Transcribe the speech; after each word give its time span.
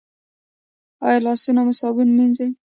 ایا 1.05 1.19
لاسونه 1.25 1.61
مو 1.65 1.73
صابون 1.81 2.09
مینځئ؟ 2.17 2.49